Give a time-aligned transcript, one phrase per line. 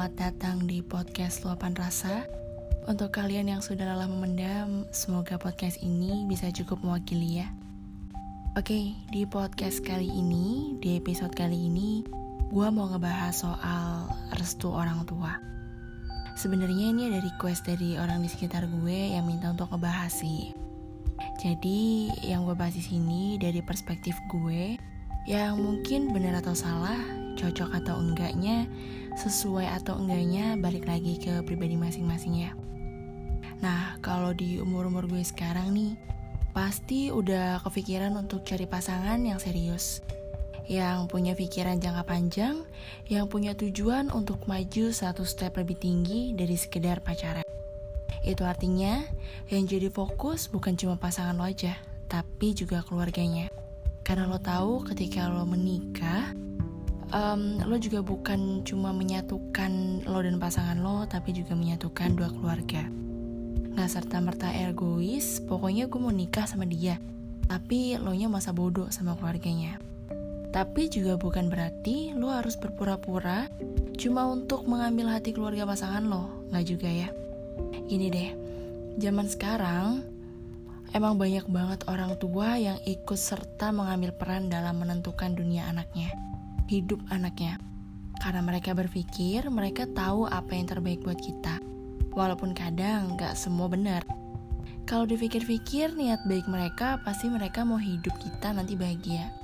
[0.00, 2.24] Selamat datang di podcast Luapan Rasa.
[2.88, 7.52] Untuk kalian yang sudah lelah memendam, semoga podcast ini bisa cukup mewakili ya.
[8.56, 12.00] Oke, di podcast kali ini, di episode kali ini,
[12.48, 14.08] gue mau ngebahas soal
[14.40, 15.36] restu orang tua.
[16.32, 20.48] Sebenarnya ini ada request dari orang di sekitar gue yang minta untuk ngebahas sih.
[21.44, 24.80] Jadi, yang gue bahas di sini dari perspektif gue,
[25.28, 28.66] yang mungkin benar atau salah, cocok atau enggaknya,
[29.18, 32.52] sesuai atau enggaknya balik lagi ke pribadi masing-masing ya.
[33.60, 35.92] Nah, kalau di umur-umur gue sekarang nih,
[36.56, 40.00] pasti udah kepikiran untuk cari pasangan yang serius.
[40.70, 42.62] Yang punya pikiran jangka panjang,
[43.10, 47.44] yang punya tujuan untuk maju satu step lebih tinggi dari sekedar pacaran.
[48.22, 49.02] Itu artinya,
[49.50, 51.74] yang jadi fokus bukan cuma pasangan lo aja,
[52.06, 53.50] tapi juga keluarganya.
[54.06, 56.32] Karena lo tahu ketika lo menikah,
[57.10, 62.86] um, lo juga bukan cuma menyatukan lo dan pasangan lo, tapi juga menyatukan dua keluarga.
[63.78, 66.98] Gak serta-merta egois, pokoknya gue mau nikah sama dia.
[67.46, 69.78] Tapi lo nya masa bodoh sama keluarganya.
[70.50, 73.46] Tapi juga bukan berarti lo harus berpura-pura
[73.94, 76.46] cuma untuk mengambil hati keluarga pasangan lo.
[76.50, 77.08] Gak juga ya.
[77.86, 78.30] Gini deh,
[78.98, 80.02] zaman sekarang
[80.90, 86.10] emang banyak banget orang tua yang ikut serta mengambil peran dalam menentukan dunia anaknya,
[86.70, 87.58] hidup anaknya.
[88.22, 91.58] Karena mereka berpikir mereka tahu apa yang terbaik buat kita.
[92.14, 94.06] Walaupun kadang gak semua benar.
[94.86, 99.34] Kalau dipikir-pikir niat baik mereka pasti mereka mau hidup kita nanti bahagia.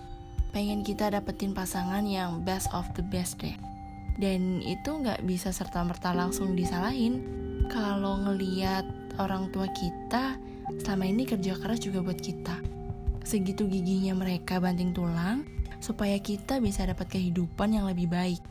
[0.55, 3.55] Pengen kita dapetin pasangan yang best of the best deh.
[4.23, 7.27] Dan itu gak bisa serta-merta langsung disalahin.
[7.67, 8.87] Kalau ngeliat
[9.19, 10.39] orang tua kita
[10.83, 12.63] selama ini kerja keras juga buat kita.
[13.27, 15.43] Segitu giginya mereka banting tulang
[15.87, 18.43] supaya kita bisa dapat kehidupan yang lebih baik,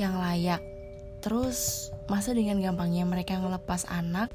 [0.00, 0.64] yang layak.
[1.20, 4.32] Terus, masa dengan gampangnya mereka ngelepas anak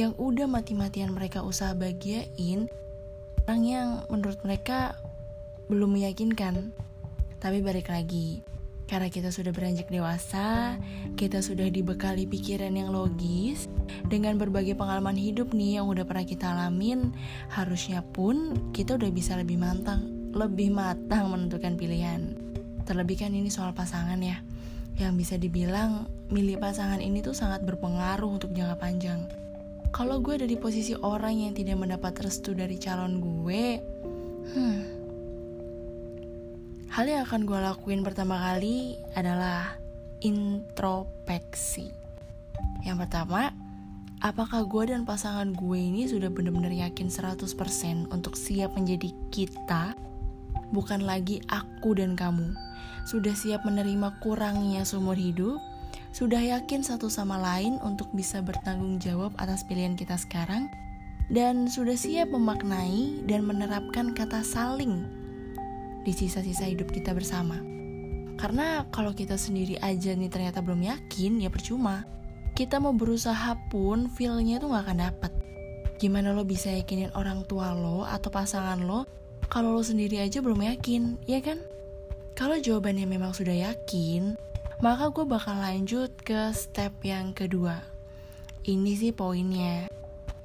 [0.00, 2.68] yang udah mati-matian mereka usaha bahagiain
[3.44, 4.96] orang yang menurut mereka
[5.68, 6.72] belum meyakinkan.
[7.36, 8.40] Tapi balik lagi,
[8.88, 10.80] karena kita sudah beranjak dewasa,
[11.20, 13.68] kita sudah dibekali pikiran yang logis,
[14.08, 17.12] dengan berbagai pengalaman hidup nih yang udah pernah kita alamin,
[17.52, 22.36] harusnya pun kita udah bisa lebih matang, lebih matang menentukan pilihan.
[22.84, 24.44] Terlebih kan ini soal pasangan ya,
[25.00, 29.24] yang bisa dibilang milih pasangan ini tuh sangat berpengaruh untuk jangka panjang.
[29.90, 33.80] Kalau gue ada di posisi orang yang tidak mendapat restu dari calon gue,
[34.52, 34.96] hmm,
[36.96, 39.76] Hal yang akan gue lakuin pertama kali adalah
[40.24, 41.92] introspeksi.
[42.88, 43.52] Yang pertama,
[44.24, 49.92] apakah gue dan pasangan gue ini sudah benar-benar yakin 100% untuk siap menjadi kita,
[50.70, 52.54] bukan lagi aku dan kamu.
[53.06, 55.62] Sudah siap menerima kurangnya seumur hidup,
[56.10, 60.66] sudah yakin satu sama lain untuk bisa bertanggung jawab atas pilihan kita sekarang,
[61.30, 65.06] dan sudah siap memaknai dan menerapkan kata saling
[66.06, 67.58] di sisa-sisa hidup kita bersama.
[68.36, 72.04] Karena kalau kita sendiri aja nih ternyata belum yakin, ya percuma.
[72.56, 75.32] Kita mau berusaha pun, feelnya tuh gak akan dapet.
[75.96, 79.08] Gimana lo bisa yakinin orang tua lo atau pasangan lo
[79.46, 81.62] kalau lo sendiri aja belum yakin, ya kan?
[82.36, 84.36] Kalau jawabannya memang sudah yakin,
[84.84, 87.80] maka gue bakal lanjut ke step yang kedua.
[88.66, 89.88] Ini sih poinnya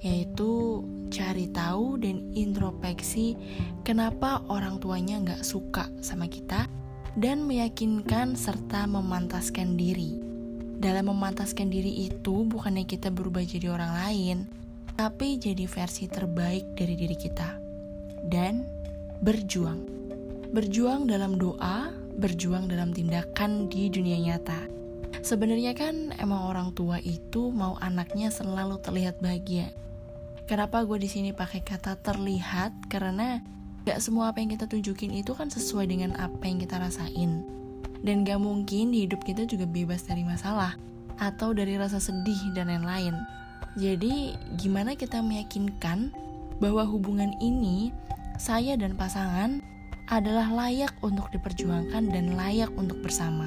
[0.02, 0.82] yaitu
[1.14, 3.38] cari tahu dan introspeksi
[3.86, 6.66] kenapa orang tuanya nggak suka sama kita
[7.14, 10.18] dan meyakinkan serta memantaskan diri.
[10.82, 14.38] Dalam memantaskan diri itu bukannya kita berubah jadi orang lain,
[14.98, 17.62] tapi jadi versi terbaik dari diri kita.
[18.26, 18.81] Dan
[19.22, 19.86] berjuang.
[20.52, 24.68] Berjuang dalam doa, berjuang dalam tindakan di dunia nyata.
[25.22, 29.72] Sebenarnya kan emang orang tua itu mau anaknya selalu terlihat bahagia,
[30.52, 32.92] Kenapa gue di sini pakai kata terlihat?
[32.92, 33.40] Karena
[33.88, 37.48] gak semua apa yang kita tunjukin itu kan sesuai dengan apa yang kita rasain.
[38.04, 40.76] Dan gak mungkin di hidup kita juga bebas dari masalah
[41.24, 43.16] atau dari rasa sedih dan lain-lain.
[43.80, 46.12] Jadi, gimana kita meyakinkan
[46.60, 47.96] bahwa hubungan ini,
[48.42, 49.62] saya dan pasangan,
[50.10, 53.46] adalah layak untuk diperjuangkan dan layak untuk bersama.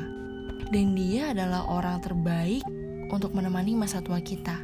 [0.70, 2.62] Dan dia adalah orang terbaik
[3.10, 4.62] untuk menemani masa tua kita.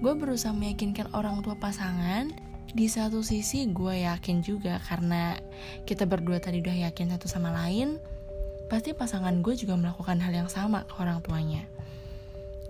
[0.00, 2.32] Gue berusaha meyakinkan orang tua pasangan.
[2.72, 5.36] Di satu sisi gue yakin juga karena
[5.84, 7.98] kita berdua tadi udah yakin satu sama lain
[8.70, 11.66] pasti pasangan gue juga melakukan hal yang sama ke orang tuanya.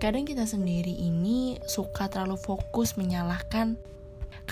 [0.01, 3.77] Kadang kita sendiri ini suka terlalu fokus menyalahkan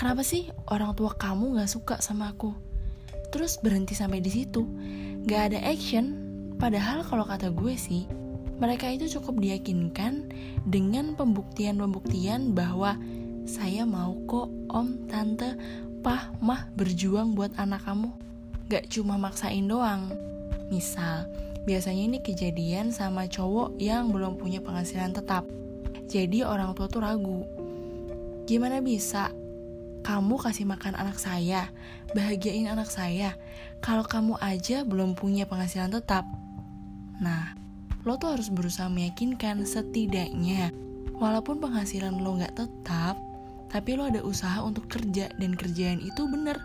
[0.00, 2.56] kenapa sih orang tua kamu gak suka sama aku
[3.28, 4.64] terus berhenti sampai di situ
[5.28, 6.16] gak ada action
[6.56, 8.08] padahal kalau kata gue sih
[8.60, 10.28] Mereka itu cukup diyakinkan
[10.68, 13.00] dengan pembuktian-pembuktian bahwa
[13.48, 15.56] saya mau kok om, tante,
[16.04, 18.12] pah, mah berjuang buat anak kamu.
[18.68, 20.12] Gak cuma maksain doang.
[20.68, 21.24] Misal,
[21.64, 25.48] biasanya ini kejadian sama cowok yang belum punya penghasilan tetap.
[26.12, 27.48] Jadi orang tua tuh ragu.
[28.44, 29.32] Gimana bisa
[30.10, 31.70] kamu kasih makan anak saya,
[32.18, 33.38] bahagiain anak saya,
[33.78, 36.26] kalau kamu aja belum punya penghasilan tetap?
[37.22, 37.54] Nah,
[38.02, 40.74] lo tuh harus berusaha meyakinkan setidaknya
[41.14, 43.14] walaupun penghasilan lo nggak tetap
[43.70, 46.58] tapi lo ada usaha untuk kerja dan kerjaan itu bener.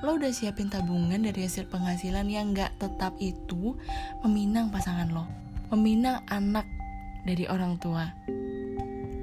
[0.00, 3.76] Lo udah siapin tabungan dari hasil penghasilan yang nggak tetap itu
[4.24, 5.28] meminang pasangan lo
[5.68, 6.64] meminang anak
[7.28, 8.08] dari orang tua.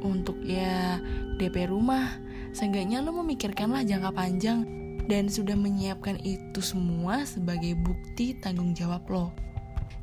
[0.05, 1.01] Untuk ya
[1.41, 4.59] DP rumah seenggaknya lo memikirkanlah jangka panjang
[5.07, 9.31] dan sudah menyiapkan itu semua sebagai bukti tanggung jawab lo.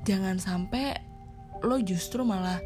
[0.08, 0.96] Jangan sampai
[1.64, 2.60] lo justru malah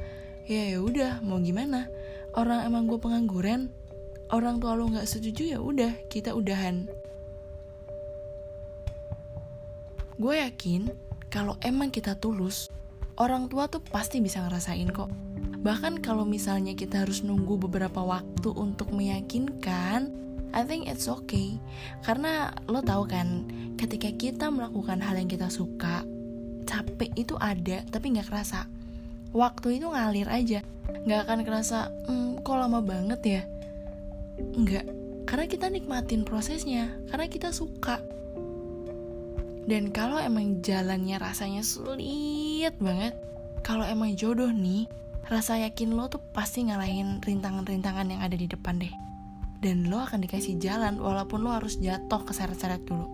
[0.46, 1.90] ya ya udah mau gimana?
[2.34, 3.70] Orang emang gue pengangguran.
[4.28, 6.86] Orang tua lo nggak setuju ya udah kita udahan.
[10.18, 10.90] Gue yakin
[11.30, 12.72] kalau emang kita tulus
[13.18, 15.10] orang tua tuh pasti bisa ngerasain kok
[15.62, 20.14] bahkan kalau misalnya kita harus nunggu beberapa waktu untuk meyakinkan
[20.52, 21.60] I think it's okay.
[22.04, 23.44] Karena lo tahu kan
[23.76, 26.04] ketika kita melakukan hal yang kita suka
[26.64, 28.64] capek itu ada tapi nggak kerasa.
[29.36, 30.64] Waktu itu ngalir aja.
[31.04, 33.42] Nggak akan kerasa hmm, kok lama banget ya?
[34.56, 34.86] Nggak.
[35.28, 38.00] Karena kita nikmatin prosesnya karena kita suka.
[39.68, 43.12] Dan kalau emang jalannya rasanya sulit banget
[43.60, 44.88] kalau emang jodoh nih
[45.28, 48.92] rasa yakin lo tuh pasti ngalahin rintangan-rintangan yang ada di depan deh
[49.60, 53.06] dan lo akan dikasih jalan walaupun lo harus jatuh ke seret-seret dulu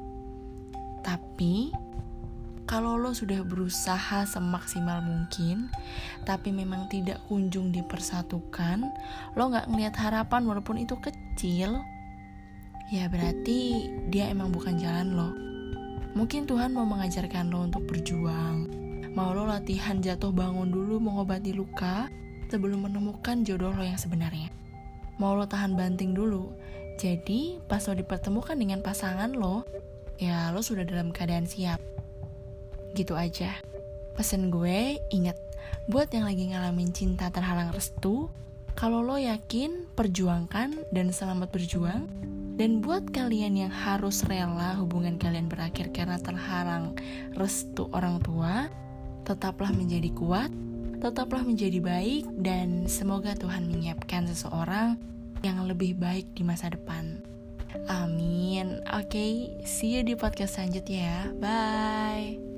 [1.03, 1.75] tapi
[2.65, 5.69] kalau lo sudah berusaha semaksimal mungkin,
[6.25, 8.89] tapi memang tidak kunjung dipersatukan,
[9.37, 11.77] lo nggak ngeliat harapan walaupun itu kecil,
[12.89, 15.31] ya berarti dia emang bukan jalan lo.
[16.17, 18.65] Mungkin Tuhan mau mengajarkan lo untuk berjuang,
[19.15, 22.11] mau lo latihan jatuh bangun dulu mengobati luka
[22.51, 24.51] sebelum menemukan jodoh lo yang sebenarnya.
[25.23, 26.51] Mau lo tahan banting dulu,
[26.99, 29.63] jadi pas lo dipertemukan dengan pasangan lo,
[30.19, 31.79] ya lo sudah dalam keadaan siap
[32.95, 33.55] Gitu aja.
[34.15, 35.35] Pesan gue, inget,
[35.91, 38.31] buat yang lagi ngalamin cinta terhalang restu,
[38.79, 42.07] kalau lo yakin, perjuangkan dan selamat berjuang.
[42.55, 46.95] Dan buat kalian yang harus rela hubungan kalian berakhir karena terhalang
[47.35, 48.71] restu orang tua,
[49.25, 50.53] tetaplah menjadi kuat,
[51.01, 55.01] tetaplah menjadi baik, dan semoga Tuhan menyiapkan seseorang
[55.45, 57.21] yang lebih baik di masa depan.
[57.91, 58.81] Amin.
[58.95, 59.33] Oke, okay,
[59.67, 61.21] see you di podcast selanjutnya ya.
[61.43, 62.54] Bye.